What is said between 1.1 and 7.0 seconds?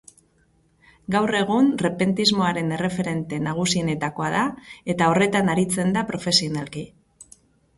Gaur egun repentismoaren erreferente nagusienetakoa da, eta horretan aritzen da profesionalki.